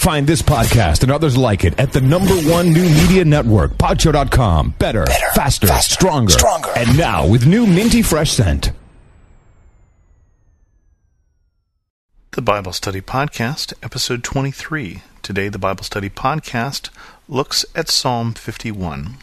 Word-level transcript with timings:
Find 0.00 0.26
this 0.26 0.40
podcast 0.40 1.02
and 1.02 1.12
others 1.12 1.36
like 1.36 1.62
it 1.62 1.78
at 1.78 1.92
the 1.92 2.00
number 2.00 2.32
one 2.50 2.72
new 2.72 2.88
media 2.88 3.22
network, 3.22 3.72
Podshow.com. 3.72 4.74
Better, 4.78 5.04
Better 5.04 5.26
faster, 5.34 5.66
faster, 5.66 5.92
stronger. 5.92 6.32
stronger. 6.32 6.70
And 6.74 6.96
now 6.96 7.26
with 7.28 7.46
new 7.46 7.66
minty 7.66 8.00
fresh 8.00 8.30
scent. 8.30 8.72
The 12.30 12.40
Bible 12.40 12.72
Study 12.72 13.02
Podcast, 13.02 13.74
episode 13.82 14.24
23. 14.24 15.02
Today, 15.20 15.50
the 15.50 15.58
Bible 15.58 15.84
Study 15.84 16.08
Podcast 16.08 16.88
looks 17.28 17.66
at 17.74 17.90
Psalm 17.90 18.32
51. 18.32 19.18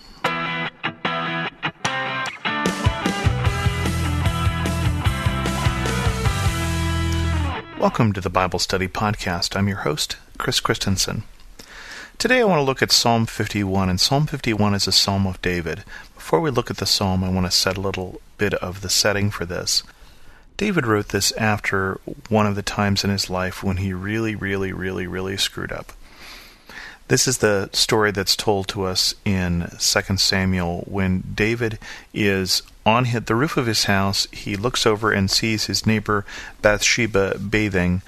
Welcome 7.80 8.12
to 8.14 8.22
the 8.22 8.30
Bible 8.32 8.58
Study 8.60 8.88
Podcast. 8.88 9.56
I'm 9.56 9.68
your 9.68 9.78
host, 9.78 10.18
Chris 10.38 10.60
Christensen. 10.60 11.24
Today 12.18 12.42
I 12.42 12.46
want 12.46 12.60
to 12.60 12.64
look 12.64 12.82
at 12.82 12.92
Psalm 12.92 13.26
51, 13.26 13.90
and 13.90 14.00
Psalm 14.00 14.28
51 14.28 14.74
is 14.74 14.88
a 14.88 14.92
psalm 14.92 15.28
of 15.28 15.42
David. 15.42 15.84
Before 16.16 16.40
we 16.40 16.50
look 16.50 16.70
at 16.70 16.78
the 16.78 16.86
psalm, 16.86 17.24
I 17.24 17.30
want 17.30 17.46
to 17.46 17.52
set 17.52 17.78
a 17.78 17.82
little 17.82 18.22
bit 18.38 18.54
of 18.56 18.82
the 18.82 18.90
setting 18.90 19.30
for 19.30 19.46
this. 19.46 19.84
David 20.58 20.88
wrote 20.88 21.10
this 21.10 21.32
after 21.34 22.00
one 22.30 22.48
of 22.48 22.56
the 22.56 22.64
times 22.64 23.04
in 23.04 23.10
his 23.10 23.30
life 23.30 23.64
when 23.64 23.78
he 23.78 23.94
really, 23.94 24.36
really, 24.36 24.72
really, 24.72 25.06
really 25.06 25.38
screwed 25.38 25.72
up. 25.72 25.94
This 27.08 27.28
is 27.28 27.38
the 27.38 27.70
story 27.72 28.12
that's 28.12 28.36
told 28.36 28.68
to 28.70 28.84
us 28.84 29.16
in 29.24 29.70
2 29.80 30.18
Samuel 30.18 30.82
when 30.88 31.24
David 31.36 31.80
is 32.14 32.64
on 32.86 33.06
the 33.26 33.36
roof 33.36 33.56
of 33.58 33.66
his 33.66 33.86
house. 33.86 34.28
He 34.32 34.56
looks 34.56 34.86
over 34.86 35.12
and 35.12 35.30
sees 35.30 35.66
his 35.66 35.86
neighbor 35.86 36.26
Bathsheba 36.62 37.38
bathing, 37.38 38.02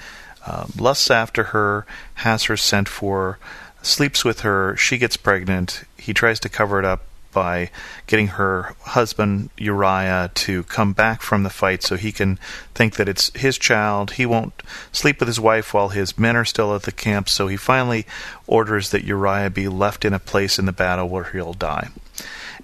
uh, 0.50 0.66
lusts 0.78 1.12
after 1.12 1.46
her, 1.46 1.86
has 2.16 2.46
her 2.46 2.58
sent 2.58 2.90
for, 2.90 3.38
sleeps 3.84 4.26
with 4.26 4.40
her. 4.42 4.76
She 4.76 4.98
gets 4.98 5.16
pregnant. 5.16 5.84
He 5.96 6.14
tries 6.14 6.40
to 6.42 6.50
cover 6.50 6.80
it 6.80 6.86
up 6.86 7.04
by 7.32 7.70
getting 8.08 8.30
her 8.30 8.74
husband 8.82 9.52
Uriah 9.56 10.32
to 10.34 10.64
come 10.64 10.94
back 10.94 11.22
from 11.22 11.44
the 11.44 11.52
fight 11.52 11.84
so 11.84 11.96
he 11.96 12.12
can 12.12 12.40
think 12.74 12.96
that 12.96 13.08
it's 13.08 13.32
his 13.38 13.60
child. 13.60 14.14
He 14.14 14.26
won't 14.26 14.64
sleep 14.92 15.20
with 15.20 15.28
his 15.28 15.40
wife 15.40 15.72
while 15.72 15.90
his 15.90 16.18
men 16.18 16.36
are 16.36 16.46
still 16.46 16.74
at 16.74 16.82
the 16.82 16.92
camp, 16.92 17.30
so 17.30 17.48
he 17.48 17.56
finally 17.56 18.08
orders 18.48 18.90
that 18.90 19.04
Uriah 19.04 19.52
be 19.52 19.68
left 19.68 20.04
in 20.04 20.16
a 20.16 20.20
place 20.20 20.58
in 20.58 20.66
the 20.66 20.72
battle 20.72 21.08
where 21.08 21.26
he'll 21.26 21.54
die. 21.54 21.90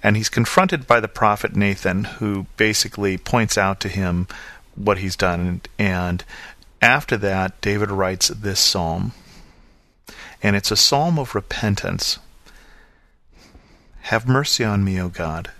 And 0.02 0.16
he's 0.16 0.28
confronted 0.28 0.88
by 0.88 0.98
the 0.98 1.08
prophet 1.08 1.54
Nathan, 1.54 2.02
who 2.04 2.46
basically 2.56 3.16
points 3.16 3.56
out 3.56 3.78
to 3.80 3.88
him 3.88 4.26
what 4.74 4.98
he's 4.98 5.16
done. 5.16 5.60
And 5.78 6.24
after 6.80 7.16
that, 7.16 7.60
David 7.60 7.90
writes 7.90 8.28
this 8.28 8.60
psalm. 8.60 9.12
And 10.42 10.54
it's 10.54 10.70
a 10.70 10.76
psalm 10.76 11.18
of 11.18 11.34
repentance 11.34 12.18
have 14.06 14.28
mercy 14.28 14.62
on 14.62 14.84
me, 14.84 15.00
O 15.00 15.08
God, 15.08 15.50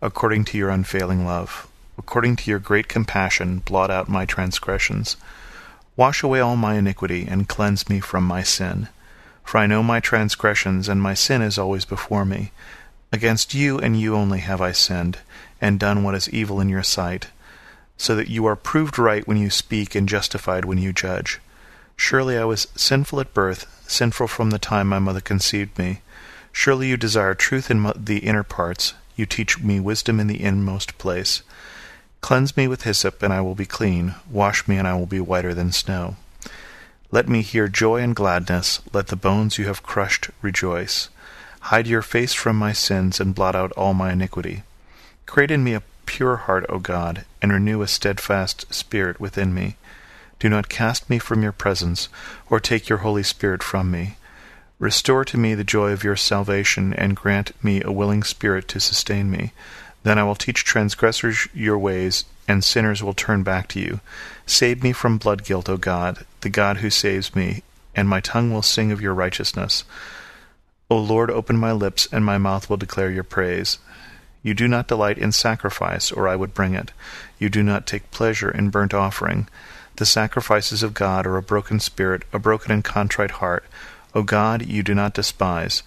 according 0.00 0.44
to 0.46 0.58
your 0.58 0.70
unfailing 0.70 1.24
love. 1.24 1.68
According 1.96 2.34
to 2.34 2.50
your 2.50 2.58
great 2.58 2.88
compassion, 2.88 3.60
blot 3.60 3.92
out 3.92 4.08
my 4.08 4.24
transgressions. 4.24 5.16
Wash 5.96 6.24
away 6.24 6.40
all 6.40 6.56
my 6.56 6.74
iniquity, 6.74 7.28
and 7.28 7.48
cleanse 7.48 7.88
me 7.88 8.00
from 8.00 8.24
my 8.24 8.42
sin. 8.42 8.88
For 9.44 9.58
I 9.58 9.68
know 9.68 9.84
my 9.84 10.00
transgressions, 10.00 10.88
and 10.88 11.00
my 11.00 11.14
sin 11.14 11.42
is 11.42 11.58
always 11.58 11.84
before 11.84 12.24
me. 12.24 12.50
Against 13.12 13.54
you 13.54 13.78
and 13.78 14.00
you 14.00 14.16
only 14.16 14.40
have 14.40 14.60
I 14.60 14.72
sinned, 14.72 15.18
and 15.60 15.78
done 15.78 16.02
what 16.02 16.16
is 16.16 16.28
evil 16.30 16.60
in 16.60 16.68
your 16.68 16.82
sight, 16.82 17.28
so 17.96 18.14
that 18.14 18.28
you 18.28 18.46
are 18.46 18.56
proved 18.56 18.98
right 18.98 19.26
when 19.26 19.36
you 19.36 19.50
speak, 19.50 19.94
and 19.94 20.08
justified 20.08 20.64
when 20.64 20.78
you 20.78 20.92
judge. 20.92 21.40
Surely 21.96 22.36
I 22.36 22.44
was 22.44 22.68
sinful 22.74 23.20
at 23.20 23.34
birth, 23.34 23.66
sinful 23.86 24.28
from 24.28 24.50
the 24.50 24.58
time 24.58 24.88
my 24.88 24.98
mother 24.98 25.20
conceived 25.20 25.78
me. 25.78 26.00
Surely 26.52 26.88
you 26.88 26.96
desire 26.96 27.34
truth 27.34 27.70
in 27.70 27.92
the 27.96 28.18
inner 28.18 28.42
parts. 28.42 28.94
You 29.16 29.26
teach 29.26 29.60
me 29.60 29.78
wisdom 29.78 30.18
in 30.18 30.26
the 30.26 30.42
inmost 30.42 30.98
place. 30.98 31.42
Cleanse 32.20 32.56
me 32.56 32.68
with 32.68 32.82
hyssop, 32.82 33.22
and 33.22 33.32
I 33.32 33.40
will 33.40 33.54
be 33.54 33.66
clean. 33.66 34.14
Wash 34.30 34.66
me, 34.68 34.76
and 34.76 34.86
I 34.86 34.94
will 34.94 35.06
be 35.06 35.20
whiter 35.20 35.54
than 35.54 35.72
snow. 35.72 36.16
Let 37.10 37.28
me 37.28 37.42
hear 37.42 37.68
joy 37.68 38.00
and 38.00 38.16
gladness. 38.16 38.80
Let 38.92 39.08
the 39.08 39.16
bones 39.16 39.58
you 39.58 39.66
have 39.66 39.82
crushed 39.82 40.30
rejoice. 40.40 41.08
Hide 41.60 41.86
your 41.86 42.02
face 42.02 42.32
from 42.32 42.56
my 42.56 42.72
sins, 42.72 43.20
and 43.20 43.34
blot 43.34 43.54
out 43.54 43.72
all 43.72 43.92
my 43.92 44.12
iniquity. 44.12 44.62
Create 45.26 45.50
in 45.50 45.62
me 45.62 45.74
a 45.74 45.82
pure 46.06 46.36
heart, 46.36 46.66
O 46.68 46.78
God, 46.78 47.24
and 47.40 47.52
renew 47.52 47.82
a 47.82 47.88
steadfast 47.88 48.72
spirit 48.72 49.20
within 49.20 49.54
me. 49.54 49.76
Do 50.38 50.48
not 50.48 50.68
cast 50.68 51.08
me 51.08 51.18
from 51.18 51.42
your 51.42 51.52
presence, 51.52 52.08
or 52.50 52.58
take 52.58 52.88
your 52.88 52.98
Holy 52.98 53.22
Spirit 53.22 53.62
from 53.62 53.90
me. 53.90 54.16
Restore 54.78 55.24
to 55.26 55.38
me 55.38 55.54
the 55.54 55.62
joy 55.62 55.92
of 55.92 56.02
your 56.02 56.16
salvation, 56.16 56.92
and 56.94 57.14
grant 57.14 57.52
me 57.64 57.82
a 57.82 57.92
willing 57.92 58.24
spirit 58.24 58.66
to 58.68 58.80
sustain 58.80 59.30
me. 59.30 59.52
Then 60.02 60.18
I 60.18 60.24
will 60.24 60.34
teach 60.34 60.64
transgressors 60.64 61.46
your 61.54 61.78
ways, 61.78 62.24
and 62.48 62.64
sinners 62.64 63.02
will 63.02 63.14
turn 63.14 63.44
back 63.44 63.68
to 63.68 63.80
you. 63.80 64.00
Save 64.46 64.82
me 64.82 64.92
from 64.92 65.18
blood 65.18 65.44
guilt, 65.44 65.68
O 65.68 65.76
God, 65.76 66.26
the 66.40 66.50
God 66.50 66.78
who 66.78 66.90
saves 66.90 67.36
me, 67.36 67.62
and 67.94 68.08
my 68.08 68.20
tongue 68.20 68.52
will 68.52 68.62
sing 68.62 68.90
of 68.90 69.00
your 69.00 69.14
righteousness. 69.14 69.84
O 70.90 70.98
Lord, 70.98 71.30
open 71.30 71.56
my 71.56 71.72
lips, 71.72 72.08
and 72.10 72.24
my 72.24 72.36
mouth 72.36 72.68
will 72.68 72.76
declare 72.76 73.10
your 73.10 73.22
praise. 73.22 73.78
You 74.42 74.54
do 74.54 74.66
not 74.66 74.88
delight 74.88 75.18
in 75.18 75.32
sacrifice, 75.32 76.10
or 76.10 76.28
I 76.28 76.36
would 76.36 76.54
bring 76.54 76.74
it. 76.74 76.92
You 77.38 77.48
do 77.48 77.62
not 77.62 77.86
take 77.86 78.10
pleasure 78.10 78.50
in 78.50 78.70
burnt 78.70 78.92
offering. 78.92 79.48
The 79.96 80.06
sacrifices 80.06 80.82
of 80.82 80.94
God 80.94 81.26
are 81.26 81.36
a 81.36 81.42
broken 81.42 81.78
spirit, 81.78 82.24
a 82.32 82.38
broken 82.38 82.72
and 82.72 82.82
contrite 82.82 83.32
heart. 83.32 83.64
O 84.14 84.22
God, 84.22 84.66
you 84.66 84.82
do 84.82 84.94
not 84.94 85.14
despise. 85.14 85.82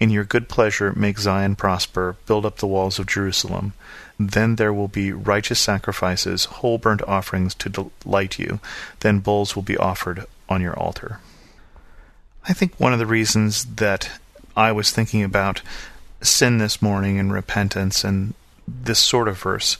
In 0.00 0.10
your 0.10 0.24
good 0.24 0.48
pleasure 0.48 0.92
make 0.94 1.18
Zion 1.18 1.56
prosper, 1.56 2.16
build 2.26 2.46
up 2.46 2.58
the 2.58 2.66
walls 2.66 2.98
of 2.98 3.06
Jerusalem. 3.06 3.72
Then 4.18 4.56
there 4.56 4.72
will 4.72 4.88
be 4.88 5.12
righteous 5.12 5.60
sacrifices, 5.60 6.46
whole 6.46 6.78
burnt 6.78 7.02
offerings 7.02 7.54
to 7.56 7.68
delight 7.68 8.38
you. 8.38 8.60
Then 9.00 9.18
bulls 9.18 9.54
will 9.54 9.62
be 9.62 9.76
offered 9.76 10.24
on 10.48 10.60
your 10.60 10.78
altar. 10.78 11.20
I 12.48 12.52
think 12.52 12.78
one 12.78 12.92
of 12.92 12.98
the 12.98 13.06
reasons 13.06 13.64
that 13.76 14.10
I 14.56 14.72
was 14.72 14.90
thinking 14.90 15.22
about 15.22 15.62
sin 16.20 16.58
this 16.58 16.82
morning 16.82 17.18
and 17.18 17.32
repentance 17.32 18.04
and 18.04 18.34
this 18.66 18.98
sort 18.98 19.28
of 19.28 19.38
verse, 19.38 19.78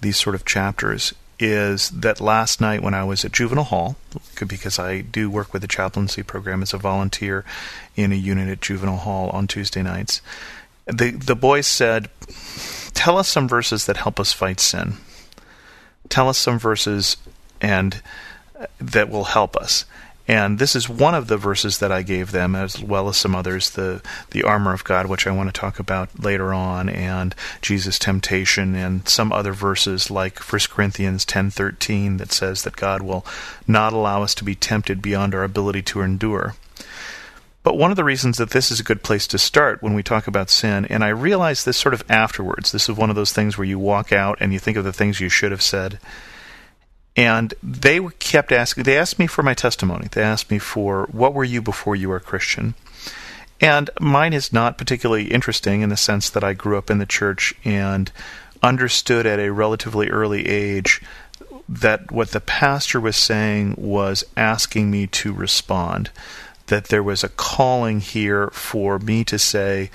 these 0.00 0.16
sort 0.16 0.34
of 0.34 0.44
chapters, 0.44 1.14
is 1.40 1.90
that 1.90 2.20
last 2.20 2.60
night 2.60 2.82
when 2.82 2.94
I 2.94 3.04
was 3.04 3.24
at 3.24 3.32
Juvenile 3.32 3.64
Hall, 3.64 3.96
because 4.46 4.78
I 4.78 5.00
do 5.02 5.30
work 5.30 5.52
with 5.52 5.62
the 5.62 5.68
chaplaincy 5.68 6.22
program 6.22 6.62
as 6.62 6.74
a 6.74 6.78
volunteer 6.78 7.44
in 7.96 8.12
a 8.12 8.16
unit 8.16 8.48
at 8.48 8.60
Juvenile 8.60 8.96
Hall 8.96 9.30
on 9.30 9.46
Tuesday 9.46 9.82
nights, 9.82 10.20
the 10.86 11.10
the 11.10 11.36
boys 11.36 11.66
said, 11.66 12.08
"Tell 12.94 13.18
us 13.18 13.28
some 13.28 13.46
verses 13.46 13.86
that 13.86 13.98
help 13.98 14.18
us 14.18 14.32
fight 14.32 14.58
sin. 14.58 14.94
Tell 16.08 16.28
us 16.28 16.38
some 16.38 16.58
verses 16.58 17.18
and 17.60 18.02
uh, 18.58 18.66
that 18.80 19.10
will 19.10 19.24
help 19.24 19.56
us." 19.56 19.84
And 20.28 20.58
this 20.58 20.76
is 20.76 20.90
one 20.90 21.14
of 21.14 21.26
the 21.28 21.38
verses 21.38 21.78
that 21.78 21.90
I 21.90 22.02
gave 22.02 22.32
them, 22.32 22.54
as 22.54 22.82
well 22.82 23.08
as 23.08 23.16
some 23.16 23.34
others, 23.34 23.70
the 23.70 24.02
the 24.30 24.42
armor 24.42 24.74
of 24.74 24.84
God, 24.84 25.06
which 25.06 25.26
I 25.26 25.30
want 25.30 25.48
to 25.48 25.58
talk 25.58 25.78
about 25.78 26.22
later 26.22 26.52
on, 26.52 26.90
and 26.90 27.34
Jesus' 27.62 27.98
temptation, 27.98 28.74
and 28.74 29.08
some 29.08 29.32
other 29.32 29.54
verses 29.54 30.10
like 30.10 30.38
1 30.38 30.60
Corinthians 30.70 31.24
ten 31.24 31.50
thirteen 31.50 32.18
that 32.18 32.30
says 32.30 32.62
that 32.62 32.76
God 32.76 33.00
will 33.00 33.24
not 33.66 33.94
allow 33.94 34.22
us 34.22 34.34
to 34.36 34.44
be 34.44 34.54
tempted 34.54 35.00
beyond 35.00 35.34
our 35.34 35.44
ability 35.44 35.80
to 35.82 36.02
endure. 36.02 36.54
But 37.62 37.78
one 37.78 37.90
of 37.90 37.96
the 37.96 38.04
reasons 38.04 38.36
that 38.36 38.50
this 38.50 38.70
is 38.70 38.80
a 38.80 38.84
good 38.84 39.02
place 39.02 39.26
to 39.28 39.38
start 39.38 39.82
when 39.82 39.94
we 39.94 40.02
talk 40.02 40.26
about 40.26 40.50
sin, 40.50 40.84
and 40.86 41.02
I 41.02 41.08
realized 41.08 41.64
this 41.64 41.78
sort 41.78 41.94
of 41.94 42.04
afterwards, 42.08 42.70
this 42.70 42.88
is 42.88 42.96
one 42.96 43.10
of 43.10 43.16
those 43.16 43.32
things 43.32 43.56
where 43.56 43.66
you 43.66 43.78
walk 43.78 44.12
out 44.12 44.38
and 44.40 44.52
you 44.52 44.58
think 44.58 44.76
of 44.76 44.84
the 44.84 44.92
things 44.92 45.20
you 45.20 45.28
should 45.30 45.52
have 45.52 45.62
said 45.62 45.98
and 47.18 47.52
they 47.64 47.98
kept 48.20 48.52
asking, 48.52 48.84
they 48.84 48.96
asked 48.96 49.18
me 49.18 49.26
for 49.26 49.42
my 49.42 49.52
testimony. 49.52 50.06
They 50.12 50.22
asked 50.22 50.52
me 50.52 50.60
for, 50.60 51.08
what 51.10 51.34
were 51.34 51.42
you 51.42 51.60
before 51.60 51.96
you 51.96 52.10
were 52.10 52.16
a 52.18 52.20
Christian? 52.20 52.74
And 53.60 53.90
mine 54.00 54.32
is 54.32 54.52
not 54.52 54.78
particularly 54.78 55.24
interesting 55.24 55.80
in 55.82 55.88
the 55.88 55.96
sense 55.96 56.30
that 56.30 56.44
I 56.44 56.52
grew 56.52 56.78
up 56.78 56.90
in 56.90 56.98
the 56.98 57.06
church 57.06 57.54
and 57.64 58.12
understood 58.62 59.26
at 59.26 59.40
a 59.40 59.52
relatively 59.52 60.08
early 60.10 60.46
age 60.46 61.02
that 61.68 62.12
what 62.12 62.30
the 62.30 62.40
pastor 62.40 63.00
was 63.00 63.16
saying 63.16 63.74
was 63.76 64.22
asking 64.36 64.88
me 64.88 65.08
to 65.08 65.32
respond. 65.32 66.10
That 66.68 66.84
there 66.84 67.02
was 67.02 67.24
a 67.24 67.30
calling 67.30 67.98
here 67.98 68.50
for 68.50 69.00
me 69.00 69.24
to 69.24 69.40
say, 69.40 69.90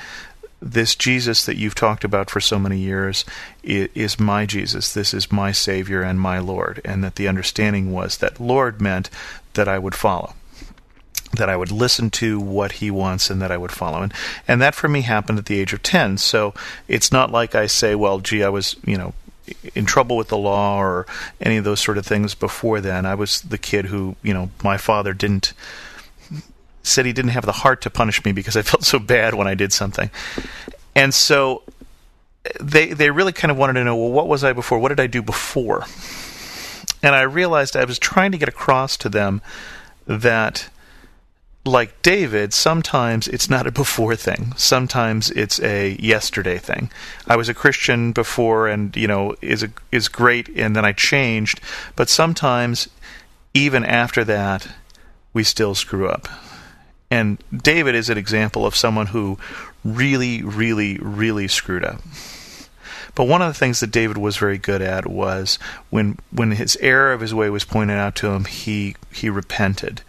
this 0.63 0.95
Jesus 0.95 1.45
that 1.45 1.57
you've 1.57 1.75
talked 1.75 2.03
about 2.03 2.29
for 2.29 2.39
so 2.39 2.57
many 2.57 2.77
years 2.77 3.25
is 3.63 4.19
my 4.19 4.45
Jesus. 4.45 4.93
This 4.93 5.13
is 5.13 5.31
my 5.31 5.51
Savior 5.51 6.01
and 6.01 6.19
my 6.19 6.39
Lord. 6.39 6.79
And 6.85 7.03
that 7.03 7.15
the 7.15 7.27
understanding 7.27 7.91
was 7.91 8.17
that 8.17 8.39
Lord 8.39 8.81
meant 8.81 9.09
that 9.53 9.67
I 9.67 9.77
would 9.77 9.93
follow. 9.93 10.33
That 11.33 11.49
I 11.49 11.57
would 11.57 11.71
listen 11.71 12.09
to 12.11 12.39
what 12.39 12.73
he 12.73 12.89
wants 12.89 13.29
and 13.29 13.41
that 13.41 13.51
I 13.51 13.57
would 13.57 13.71
follow. 13.71 14.03
And, 14.03 14.13
and 14.47 14.61
that 14.61 14.75
for 14.75 14.87
me 14.87 15.01
happened 15.01 15.37
at 15.37 15.47
the 15.47 15.59
age 15.59 15.73
of 15.73 15.83
10. 15.83 16.17
So 16.19 16.53
it's 16.87 17.11
not 17.11 17.31
like 17.31 17.55
I 17.55 17.67
say, 17.67 17.95
well, 17.95 18.19
gee, 18.19 18.43
I 18.43 18.49
was, 18.49 18.77
you 18.85 18.97
know, 18.97 19.13
in 19.75 19.85
trouble 19.85 20.15
with 20.15 20.29
the 20.29 20.37
law 20.37 20.77
or 20.77 21.05
any 21.41 21.57
of 21.57 21.65
those 21.65 21.81
sort 21.81 21.97
of 21.97 22.05
things 22.05 22.35
before 22.35 22.79
then. 22.79 23.05
I 23.05 23.15
was 23.15 23.41
the 23.41 23.57
kid 23.57 23.85
who, 23.87 24.15
you 24.23 24.33
know, 24.33 24.49
my 24.63 24.77
father 24.77 25.13
didn't 25.13 25.53
said 26.83 27.05
he 27.05 27.13
didn't 27.13 27.31
have 27.31 27.45
the 27.45 27.51
heart 27.51 27.81
to 27.81 27.89
punish 27.89 28.23
me 28.23 28.31
because 28.31 28.55
I 28.55 28.61
felt 28.71 28.83
so 28.83 28.99
bad 28.99 29.33
when 29.33 29.47
I 29.47 29.55
did 29.55 29.73
something. 29.73 30.09
And 30.95 31.13
so 31.13 31.63
they 32.59 32.93
they 32.93 33.09
really 33.09 33.31
kind 33.31 33.51
of 33.51 33.57
wanted 33.57 33.73
to 33.73 33.83
know, 33.83 33.95
well, 33.95 34.11
what 34.11 34.27
was 34.27 34.43
I 34.43 34.53
before? 34.53 34.79
What 34.79 34.89
did 34.89 34.99
I 34.99 35.07
do 35.07 35.21
before? 35.21 35.85
And 37.01 37.15
I 37.15 37.21
realized 37.21 37.75
I 37.75 37.85
was 37.85 37.99
trying 37.99 38.31
to 38.31 38.37
get 38.37 38.47
across 38.47 38.97
to 38.97 39.09
them 39.09 39.41
that 40.05 40.69
like 41.65 42.01
David, 42.01 42.53
sometimes 42.53 43.27
it's 43.27 43.49
not 43.49 43.65
a 43.65 43.71
before 43.71 44.15
thing. 44.15 44.53
Sometimes 44.57 45.31
it's 45.31 45.61
a 45.61 45.95
yesterday 45.97 46.57
thing. 46.57 46.91
I 47.27 47.37
was 47.37 47.47
a 47.47 47.53
Christian 47.53 48.11
before 48.11 48.67
and, 48.67 48.95
you 48.97 49.07
know, 49.07 49.35
is 49.41 49.63
a, 49.63 49.69
is 49.91 50.09
great 50.09 50.49
and 50.49 50.75
then 50.75 50.83
I 50.83 50.91
changed, 50.91 51.61
but 51.95 52.09
sometimes 52.09 52.89
even 53.53 53.85
after 53.85 54.25
that 54.25 54.67
we 55.31 55.43
still 55.43 55.73
screw 55.73 56.09
up. 56.09 56.27
And 57.13 57.37
David 57.55 57.93
is 57.93 58.09
an 58.09 58.17
example 58.17 58.65
of 58.65 58.75
someone 58.75 59.07
who 59.07 59.37
really 59.83 60.41
really 60.41 60.97
really 60.97 61.47
screwed 61.47 61.85
up. 61.85 62.01
But 63.13 63.25
one 63.25 63.43
of 63.43 63.47
the 63.47 63.59
things 63.59 63.79
that 63.81 63.91
David 63.91 64.17
was 64.17 64.37
very 64.37 64.57
good 64.57 64.81
at 64.81 65.05
was 65.05 65.59
when 65.91 66.17
when 66.31 66.51
his 66.51 66.75
error 66.77 67.13
of 67.13 67.21
his 67.21 67.33
way 67.33 67.51
was 67.51 67.65
pointed 67.65 67.99
out 67.99 68.15
to 68.15 68.31
him, 68.31 68.45
he 68.45 68.95
he 69.11 69.29
repented 69.29 70.01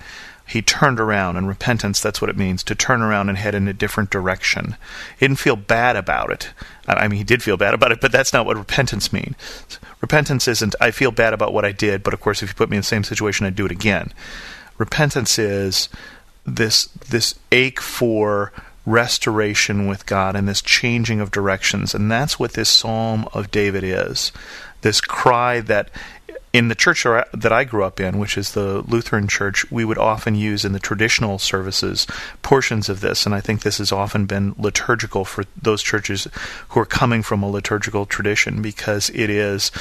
he 0.47 0.61
turned 0.61 1.01
around, 1.01 1.37
and 1.37 1.49
repentance, 1.49 2.01
that's 2.01 2.21
what 2.21 2.29
it 2.29 2.37
means, 2.37 2.63
to 2.65 2.75
turn 2.75 3.01
around 3.01 3.31
and 3.31 3.39
head 3.39 3.55
in 3.55 3.67
a 3.67 3.73
different 3.73 4.11
direction. 4.11 4.77
He 5.19 5.27
didn't 5.27 5.39
feel 5.39 5.57
bad 5.57 5.97
about 5.97 6.31
it. 6.31 6.51
I 6.87 7.09
mean, 7.09 7.17
he 7.17 7.25
did 7.25 7.43
feel 7.43 7.57
bad 7.57 7.73
about 7.73 7.93
it, 7.93 8.01
but 8.01 8.13
that's 8.13 8.33
not 8.33 8.45
what 8.45 8.59
repentance 8.59 9.11
means. 9.11 9.35
Repentance 10.03 10.47
isn't, 10.47 10.75
I 10.83 10.91
feel 10.91 11.11
bad 11.11 11.33
about 11.33 11.55
what 11.55 11.65
I 11.65 11.73
did, 11.73 12.03
but 12.03 12.13
of 12.13 12.21
course, 12.21 12.43
if 12.43 12.51
you 12.51 12.55
put 12.55 12.69
me 12.69 12.77
in 12.77 12.83
the 12.83 12.87
same 12.87 13.05
situation, 13.05 13.47
I'd 13.47 13.57
do 13.57 13.65
it 13.65 13.73
again. 13.73 14.13
Repentance 14.77 15.39
is 15.39 15.89
this, 16.47 16.87
this 16.87 17.35
ache 17.53 17.81
for 17.81 18.53
restoration 18.87 19.87
with 19.87 20.07
God 20.07 20.37
and 20.37 20.47
this 20.47 20.61
changing 20.61 21.21
of 21.21 21.31
directions. 21.31 21.95
And 21.95 22.11
that's 22.11 22.39
what 22.39 22.53
this 22.53 22.69
Psalm 22.69 23.29
of 23.33 23.51
David 23.51 23.85
is. 23.85 24.33
This 24.83 25.01
cry 25.01 25.61
that 25.61 25.89
in 26.55 26.69
the 26.69 26.77
church 26.77 27.03
that 27.03 27.53
I 27.53 27.65
grew 27.65 27.83
up 27.83 27.99
in, 27.99 28.21
which 28.21 28.39
is 28.39 28.53
the 28.53 28.85
Lutheran 28.87 29.27
church, 29.27 29.69
we 29.73 29.85
would 29.85 29.99
often 29.99 30.37
use 30.37 30.65
in 30.65 30.73
the 30.73 30.79
traditional 30.79 31.41
services 31.41 32.07
portions 32.43 32.89
of 32.89 33.01
this, 33.01 33.27
and 33.27 33.35
I 33.35 33.41
think 33.41 33.63
this 33.63 33.79
has 33.79 33.91
often 33.91 34.27
been 34.27 34.55
liturgical 34.57 35.25
for 35.25 35.43
those 35.61 35.83
churches 35.83 36.29
who 36.69 36.79
are 36.79 36.87
coming 36.87 37.25
from 37.25 37.43
a 37.43 37.51
liturgical 37.51 38.07
tradition 38.07 38.63
because 38.63 39.11
it 39.11 39.31
is 39.31 39.73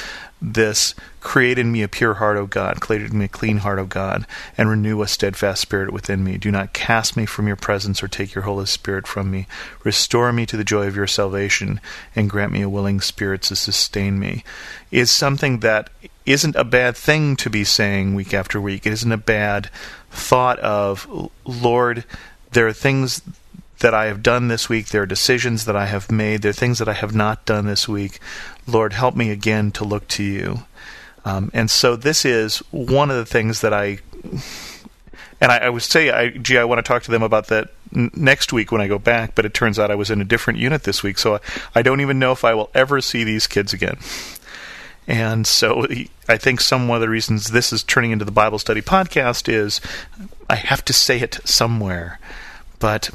this 0.42 0.96
create 1.20 1.60
in 1.60 1.70
me 1.70 1.82
a 1.82 1.88
pure 1.88 2.14
heart, 2.14 2.36
O 2.36 2.44
God, 2.44 2.80
create 2.80 3.02
in 3.02 3.18
me 3.18 3.26
a 3.26 3.28
clean 3.28 3.58
heart, 3.58 3.78
O 3.78 3.86
God, 3.86 4.26
and 4.58 4.68
renew 4.68 5.00
a 5.00 5.06
steadfast 5.06 5.62
spirit 5.62 5.92
within 5.92 6.24
me. 6.24 6.38
Do 6.38 6.50
not 6.50 6.72
cast 6.72 7.16
me 7.16 7.24
from 7.24 7.46
your 7.46 7.56
presence 7.56 8.02
or 8.02 8.08
take 8.08 8.34
your 8.34 8.44
Holy 8.44 8.66
Spirit 8.66 9.06
from 9.06 9.30
me. 9.30 9.46
Restore 9.84 10.32
me 10.32 10.44
to 10.46 10.56
the 10.56 10.64
joy 10.64 10.88
of 10.88 10.96
your 10.96 11.06
salvation 11.06 11.80
and 12.16 12.28
grant 12.28 12.50
me 12.50 12.62
a 12.62 12.68
willing 12.68 13.00
spirit 13.00 13.42
to 13.42 13.54
sustain 13.54 14.18
me. 14.18 14.42
Is 14.90 15.12
something 15.12 15.60
that 15.60 15.88
isn't 16.26 16.56
a 16.56 16.64
bad 16.64 16.96
thing 16.96 17.36
to 17.36 17.50
be 17.50 17.64
saying 17.64 18.14
week 18.14 18.32
after 18.32 18.60
week. 18.60 18.86
It 18.86 18.92
isn't 18.92 19.12
a 19.12 19.18
bad 19.18 19.70
thought 20.10 20.58
of, 20.60 21.30
Lord, 21.44 22.04
there 22.52 22.66
are 22.66 22.72
things 22.72 23.22
that 23.80 23.92
I 23.92 24.06
have 24.06 24.22
done 24.22 24.48
this 24.48 24.68
week. 24.68 24.88
There 24.88 25.02
are 25.02 25.06
decisions 25.06 25.66
that 25.66 25.76
I 25.76 25.86
have 25.86 26.10
made. 26.10 26.42
There 26.42 26.50
are 26.50 26.54
things 26.54 26.78
that 26.78 26.88
I 26.88 26.94
have 26.94 27.14
not 27.14 27.44
done 27.44 27.66
this 27.66 27.88
week. 27.88 28.20
Lord, 28.66 28.92
help 28.92 29.14
me 29.14 29.30
again 29.30 29.72
to 29.72 29.84
look 29.84 30.08
to 30.08 30.22
you. 30.22 30.60
Um, 31.24 31.50
and 31.52 31.70
so 31.70 31.96
this 31.96 32.24
is 32.24 32.58
one 32.70 33.10
of 33.10 33.16
the 33.16 33.26
things 33.26 33.60
that 33.62 33.74
I, 33.74 33.98
and 35.40 35.52
I, 35.52 35.58
I 35.58 35.68
would 35.68 35.82
say, 35.82 36.10
I, 36.10 36.30
gee, 36.30 36.58
I 36.58 36.64
want 36.64 36.78
to 36.78 36.82
talk 36.82 37.02
to 37.02 37.10
them 37.10 37.22
about 37.22 37.48
that 37.48 37.70
next 37.92 38.52
week 38.52 38.72
when 38.72 38.80
I 38.80 38.88
go 38.88 38.98
back, 38.98 39.34
but 39.34 39.44
it 39.44 39.54
turns 39.54 39.78
out 39.78 39.90
I 39.90 39.94
was 39.94 40.10
in 40.10 40.20
a 40.20 40.24
different 40.24 40.58
unit 40.58 40.84
this 40.84 41.02
week, 41.02 41.18
so 41.18 41.36
I, 41.36 41.40
I 41.74 41.82
don't 41.82 42.00
even 42.00 42.18
know 42.18 42.32
if 42.32 42.44
I 42.44 42.54
will 42.54 42.70
ever 42.74 43.00
see 43.00 43.24
these 43.24 43.46
kids 43.46 43.72
again. 43.72 43.98
And 45.06 45.46
so 45.46 45.86
I 46.28 46.36
think 46.36 46.60
some 46.60 46.90
of 46.90 47.00
the 47.00 47.08
reasons 47.08 47.48
this 47.48 47.72
is 47.72 47.82
turning 47.82 48.10
into 48.10 48.24
the 48.24 48.30
Bible 48.30 48.58
study 48.58 48.80
podcast 48.80 49.52
is 49.52 49.80
I 50.48 50.56
have 50.56 50.84
to 50.86 50.92
say 50.92 51.20
it 51.20 51.40
somewhere. 51.44 52.18
But 52.78 53.10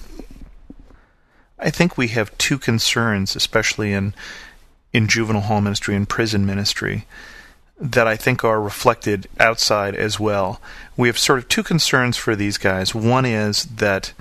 I 1.57 1.69
think 1.69 1.97
we 1.97 2.09
have 2.09 2.37
two 2.37 2.57
concerns, 2.57 3.35
especially 3.35 3.93
in 3.93 4.13
in 4.91 5.07
juvenile 5.07 5.43
hall 5.43 5.61
ministry 5.61 5.95
and 5.95 6.09
prison 6.09 6.45
ministry, 6.45 7.05
that 7.79 8.07
I 8.07 8.15
think 8.15 8.43
are 8.43 8.61
reflected 8.61 9.27
outside 9.39 9.95
as 9.95 10.19
well. 10.19 10.59
We 10.97 11.07
have 11.07 11.17
sort 11.17 11.39
of 11.39 11.47
two 11.47 11.63
concerns 11.63 12.17
for 12.17 12.35
these 12.35 12.57
guys. 12.57 12.95
One 12.95 13.25
is 13.25 13.65
that 13.65 14.13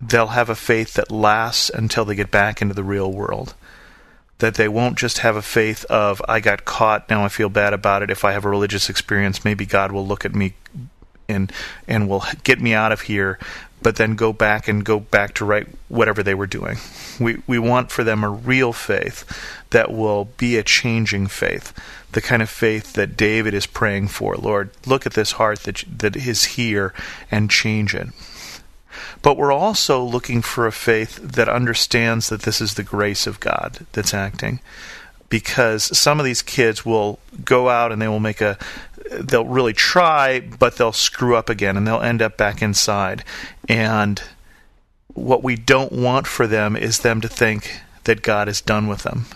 they'll 0.00 0.28
have 0.28 0.48
a 0.48 0.54
faith 0.54 0.94
that 0.94 1.12
lasts 1.12 1.70
until 1.70 2.04
they 2.04 2.14
get 2.14 2.30
back 2.30 2.60
into 2.60 2.74
the 2.74 2.82
real 2.82 3.12
world 3.12 3.54
that 4.40 4.54
they 4.54 4.68
won't 4.68 4.98
just 4.98 5.18
have 5.18 5.36
a 5.36 5.42
faith 5.42 5.84
of 5.84 6.20
I 6.28 6.40
got 6.40 6.64
caught, 6.64 7.08
now 7.08 7.24
I 7.24 7.28
feel 7.28 7.48
bad 7.48 7.72
about 7.72 8.02
it. 8.02 8.10
If 8.10 8.24
I 8.24 8.32
have 8.32 8.44
a 8.44 8.50
religious 8.50 8.90
experience, 8.90 9.44
maybe 9.44 9.64
God 9.64 9.92
will 9.92 10.06
look 10.06 10.24
at 10.24 10.34
me 10.34 10.54
and 11.28 11.52
and 11.86 12.08
will 12.08 12.24
get 12.42 12.60
me 12.60 12.74
out 12.74 12.92
of 12.92 13.02
here, 13.02 13.38
but 13.82 13.96
then 13.96 14.16
go 14.16 14.32
back 14.32 14.68
and 14.68 14.84
go 14.84 15.00
back 15.00 15.34
to 15.34 15.44
right 15.44 15.66
whatever 15.88 16.22
they 16.22 16.34
were 16.34 16.46
doing. 16.46 16.78
We 17.18 17.42
we 17.46 17.58
want 17.58 17.90
for 17.90 18.04
them 18.04 18.24
a 18.24 18.28
real 18.28 18.72
faith 18.72 19.24
that 19.70 19.92
will 19.92 20.26
be 20.36 20.56
a 20.56 20.62
changing 20.62 21.28
faith, 21.28 21.72
the 22.12 22.20
kind 22.20 22.42
of 22.42 22.50
faith 22.50 22.94
that 22.94 23.16
David 23.16 23.54
is 23.54 23.66
praying 23.66 24.08
for. 24.08 24.34
Lord, 24.34 24.70
look 24.86 25.06
at 25.06 25.14
this 25.14 25.32
heart 25.32 25.60
that 25.60 25.84
that 25.98 26.16
is 26.16 26.44
here 26.44 26.92
and 27.30 27.50
change 27.50 27.94
it. 27.94 28.08
But 29.22 29.36
we're 29.36 29.52
also 29.52 30.02
looking 30.02 30.42
for 30.42 30.66
a 30.66 30.72
faith 30.72 31.16
that 31.16 31.48
understands 31.48 32.28
that 32.28 32.42
this 32.42 32.60
is 32.60 32.74
the 32.74 32.82
grace 32.82 33.26
of 33.26 33.40
God 33.40 33.86
that's 33.92 34.14
acting. 34.14 34.60
Because 35.28 35.96
some 35.96 36.18
of 36.18 36.24
these 36.24 36.42
kids 36.42 36.84
will 36.84 37.20
go 37.44 37.68
out 37.68 37.92
and 37.92 38.02
they 38.02 38.08
will 38.08 38.20
make 38.20 38.40
a, 38.40 38.58
they'll 39.12 39.44
really 39.44 39.72
try, 39.72 40.40
but 40.40 40.76
they'll 40.76 40.92
screw 40.92 41.36
up 41.36 41.48
again 41.48 41.76
and 41.76 41.86
they'll 41.86 42.00
end 42.00 42.20
up 42.20 42.36
back 42.36 42.62
inside. 42.62 43.24
And 43.68 44.20
what 45.14 45.42
we 45.42 45.56
don't 45.56 45.92
want 45.92 46.26
for 46.26 46.46
them 46.46 46.76
is 46.76 47.00
them 47.00 47.20
to 47.20 47.28
think 47.28 47.80
that 48.04 48.22
God 48.22 48.48
is 48.48 48.60
done 48.60 48.88
with 48.88 49.02
them. 49.02 49.26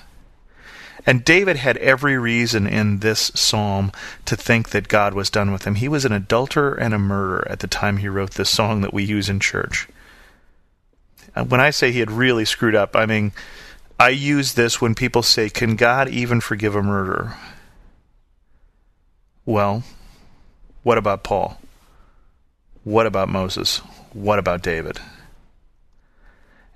And 1.07 1.25
David 1.25 1.57
had 1.57 1.77
every 1.79 2.17
reason 2.17 2.67
in 2.67 3.01
this 3.01 3.31
psalm 3.35 3.93
to 4.25 4.37
think 4.37 4.71
that 4.71 4.89
God 4.89 5.13
was 5.13 5.29
done 5.29 5.53
with 5.53 5.67
him. 5.67 5.75
He 5.75 5.89
was 5.89 6.05
an 6.05 6.13
adulterer 6.13 6.75
and 6.75 6.95
a 6.95 6.99
murderer 6.99 7.47
at 7.51 7.59
the 7.59 7.67
time 7.67 7.99
he 7.99 8.09
wrote 8.09 8.33
this 8.33 8.49
song 8.49 8.81
that 8.81 8.95
we 8.95 9.05
use 9.05 9.29
in 9.29 9.39
church. 9.39 9.87
Uh, 11.37 11.45
when 11.45 11.61
I 11.61 11.71
say 11.71 11.93
he 11.93 12.01
had 12.01 12.11
really 12.11 12.45
screwed 12.45 12.75
up, 12.75 12.97
I 12.97 13.05
mean, 13.07 13.33
I 13.99 14.09
use 14.09 14.55
this 14.55 14.81
when 14.81 14.95
people 14.95 15.23
say, 15.23 15.51
Can 15.51 15.77
God 15.77 16.09
even 16.09 16.41
forgive 16.41 16.75
a 16.75 16.83
murderer? 16.83 17.37
Well, 19.45 19.83
what 20.83 20.97
about 20.97 21.23
Paul? 21.23 21.61
What 22.83 23.07
about 23.07 23.29
Moses? 23.29 23.79
What 24.13 24.39
about 24.39 24.63
David? 24.63 25.01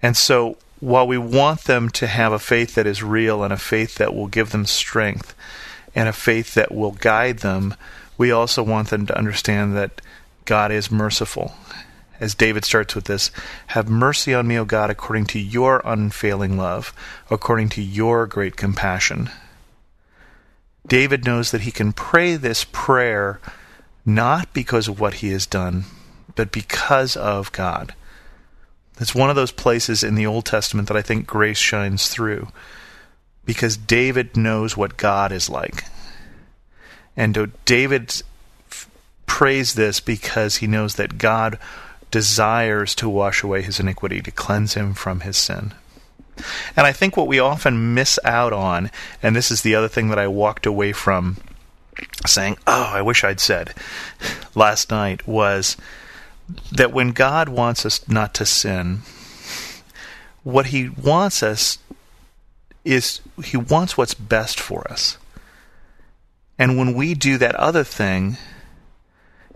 And 0.02 0.16
so 0.16 0.58
while 0.80 1.06
we 1.06 1.18
want 1.18 1.64
them 1.64 1.88
to 1.90 2.06
have 2.06 2.32
a 2.32 2.38
faith 2.38 2.74
that 2.74 2.86
is 2.86 3.02
real 3.02 3.42
and 3.42 3.52
a 3.52 3.58
faith 3.58 3.96
that 3.96 4.14
will 4.14 4.28
give 4.28 4.50
them 4.50 4.64
strength 4.64 5.34
and 5.94 6.08
a 6.08 6.12
faith 6.12 6.54
that 6.54 6.72
will 6.72 6.92
guide 6.92 7.38
them, 7.38 7.74
we 8.16 8.30
also 8.30 8.62
want 8.62 8.90
them 8.90 9.06
to 9.06 9.16
understand 9.16 9.76
that 9.76 10.00
God 10.44 10.70
is 10.70 10.90
merciful. 10.90 11.54
As 12.20 12.34
David 12.34 12.64
starts 12.64 12.94
with 12.94 13.04
this, 13.04 13.30
have 13.68 13.88
mercy 13.88 14.34
on 14.34 14.46
me, 14.46 14.58
O 14.58 14.64
God, 14.64 14.90
according 14.90 15.26
to 15.26 15.38
your 15.38 15.80
unfailing 15.84 16.56
love, 16.56 16.92
according 17.30 17.68
to 17.70 17.82
your 17.82 18.26
great 18.26 18.56
compassion. 18.56 19.30
David 20.86 21.24
knows 21.24 21.50
that 21.50 21.60
he 21.60 21.70
can 21.70 21.92
pray 21.92 22.36
this 22.36 22.64
prayer 22.64 23.40
not 24.04 24.52
because 24.52 24.88
of 24.88 24.98
what 24.98 25.14
he 25.14 25.30
has 25.30 25.46
done, 25.46 25.84
but 26.34 26.50
because 26.50 27.14
of 27.14 27.52
God. 27.52 27.94
It's 29.00 29.14
one 29.14 29.30
of 29.30 29.36
those 29.36 29.52
places 29.52 30.02
in 30.02 30.14
the 30.14 30.26
Old 30.26 30.44
Testament 30.44 30.88
that 30.88 30.96
I 30.96 31.02
think 31.02 31.26
grace 31.26 31.58
shines 31.58 32.08
through 32.08 32.48
because 33.44 33.76
David 33.76 34.36
knows 34.36 34.76
what 34.76 34.96
God 34.96 35.32
is 35.32 35.48
like. 35.48 35.84
And 37.16 37.52
David 37.64 38.22
prays 39.26 39.74
this 39.74 40.00
because 40.00 40.56
he 40.56 40.66
knows 40.66 40.94
that 40.94 41.18
God 41.18 41.58
desires 42.10 42.94
to 42.96 43.08
wash 43.08 43.42
away 43.42 43.62
his 43.62 43.80
iniquity, 43.80 44.20
to 44.22 44.30
cleanse 44.30 44.74
him 44.74 44.94
from 44.94 45.20
his 45.20 45.36
sin. 45.36 45.74
And 46.76 46.86
I 46.86 46.92
think 46.92 47.16
what 47.16 47.26
we 47.26 47.38
often 47.38 47.94
miss 47.94 48.18
out 48.24 48.52
on, 48.52 48.90
and 49.22 49.34
this 49.34 49.50
is 49.50 49.62
the 49.62 49.74
other 49.74 49.88
thing 49.88 50.08
that 50.08 50.18
I 50.18 50.28
walked 50.28 50.66
away 50.66 50.92
from 50.92 51.36
saying, 52.26 52.56
oh, 52.66 52.92
I 52.94 53.02
wish 53.02 53.24
I'd 53.24 53.40
said 53.40 53.74
last 54.54 54.90
night, 54.90 55.26
was 55.26 55.76
that 56.72 56.92
when 56.92 57.10
God 57.10 57.48
wants 57.48 57.84
us 57.84 58.08
not 58.08 58.34
to 58.34 58.46
sin, 58.46 59.00
what 60.42 60.66
He 60.66 60.88
wants 60.88 61.42
us 61.42 61.78
is 62.84 63.20
He 63.44 63.56
wants 63.56 63.96
what's 63.96 64.14
best 64.14 64.58
for 64.58 64.90
us. 64.90 65.18
And 66.58 66.78
when 66.78 66.94
we 66.94 67.14
do 67.14 67.38
that 67.38 67.54
other 67.54 67.84
thing, 67.84 68.36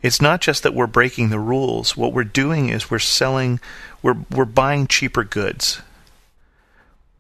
It's 0.03 0.21
not 0.21 0.41
just 0.41 0.65
that 0.65 0.75
we're 0.75 0.89
breaking 0.89 1.31
the 1.31 1.39
rules. 1.39 1.97
What 1.97 2.13
we're 2.13 2.25
doing 2.25 2.69
is 2.69 2.91
we're 2.91 2.99
selling, 2.99 3.61
we're, 4.03 4.17
we're 4.31 4.45
buying 4.45 4.89
cheaper 4.89 5.23
goods. 5.23 5.81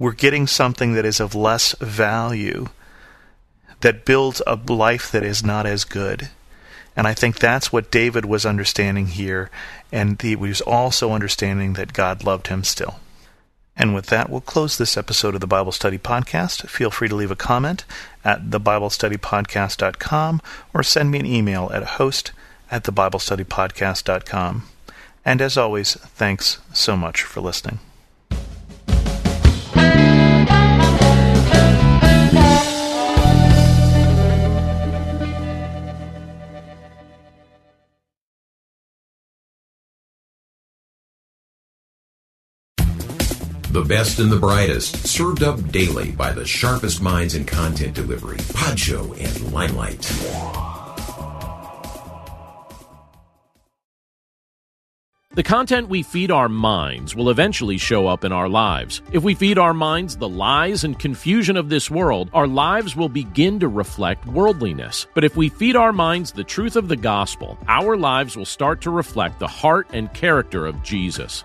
We're 0.00 0.12
getting 0.12 0.48
something 0.48 0.94
that 0.94 1.04
is 1.04 1.20
of 1.20 1.36
less 1.36 1.76
value, 1.80 2.66
that 3.80 4.04
builds 4.04 4.42
a 4.46 4.56
life 4.56 5.12
that 5.12 5.22
is 5.22 5.44
not 5.44 5.64
as 5.64 5.84
good. 5.84 6.30
And 6.96 7.06
I 7.06 7.14
think 7.14 7.38
that's 7.38 7.72
what 7.72 7.90
David 7.90 8.24
was 8.24 8.44
understanding 8.44 9.06
here, 9.06 9.50
and 9.90 10.20
he 10.20 10.36
was 10.36 10.60
also 10.60 11.12
understanding 11.12 11.72
that 11.74 11.92
God 11.92 12.24
loved 12.24 12.48
him 12.48 12.64
still. 12.64 13.00
And 13.76 13.94
with 13.94 14.06
that, 14.06 14.28
we'll 14.28 14.42
close 14.42 14.76
this 14.76 14.96
episode 14.96 15.34
of 15.34 15.40
the 15.40 15.46
Bible 15.46 15.72
Study 15.72 15.98
Podcast. 15.98 16.68
Feel 16.68 16.90
free 16.90 17.08
to 17.08 17.14
leave 17.14 17.30
a 17.30 17.36
comment 17.36 17.84
at 18.24 18.50
thebiblestudypodcast.com 18.50 20.42
or 20.74 20.82
send 20.82 21.10
me 21.10 21.20
an 21.20 21.26
email 21.26 21.70
at 21.72 21.82
host 21.82 22.32
at 22.70 22.84
thebiblestudypodcast.com. 22.84 24.64
And 25.24 25.40
as 25.40 25.56
always, 25.56 25.94
thanks 25.94 26.58
so 26.72 26.96
much 26.96 27.22
for 27.22 27.40
listening. 27.40 27.78
The 43.72 43.82
best 43.82 44.18
and 44.18 44.30
the 44.30 44.38
brightest, 44.38 45.08
served 45.08 45.42
up 45.42 45.70
daily 45.70 46.10
by 46.10 46.32
the 46.32 46.44
sharpest 46.44 47.00
minds 47.00 47.34
in 47.34 47.46
content 47.46 47.94
delivery, 47.94 48.36
Podshow 48.36 49.18
and 49.18 49.50
Limelight. 49.54 50.02
The 55.34 55.42
content 55.42 55.88
we 55.88 56.02
feed 56.02 56.30
our 56.30 56.50
minds 56.50 57.16
will 57.16 57.30
eventually 57.30 57.78
show 57.78 58.06
up 58.06 58.24
in 58.24 58.32
our 58.32 58.50
lives. 58.50 59.00
If 59.10 59.22
we 59.22 59.34
feed 59.34 59.56
our 59.56 59.72
minds 59.72 60.18
the 60.18 60.28
lies 60.28 60.84
and 60.84 60.98
confusion 60.98 61.56
of 61.56 61.70
this 61.70 61.90
world, 61.90 62.28
our 62.34 62.46
lives 62.46 62.94
will 62.94 63.08
begin 63.08 63.58
to 63.60 63.68
reflect 63.68 64.26
worldliness. 64.26 65.06
But 65.14 65.24
if 65.24 65.34
we 65.34 65.48
feed 65.48 65.76
our 65.76 65.94
minds 65.94 66.30
the 66.30 66.44
truth 66.44 66.76
of 66.76 66.88
the 66.88 66.96
gospel, 66.96 67.56
our 67.68 67.96
lives 67.96 68.36
will 68.36 68.44
start 68.44 68.82
to 68.82 68.90
reflect 68.90 69.38
the 69.38 69.48
heart 69.48 69.88
and 69.94 70.12
character 70.12 70.66
of 70.66 70.82
Jesus. 70.82 71.44